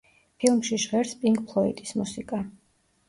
[0.43, 2.45] ფილმში ჟღერს პინკ ფლოიდის მუსიკა.